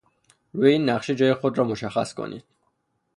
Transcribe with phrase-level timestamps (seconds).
[0.53, 2.43] روی این نقشه جای خود را مشخص کنید.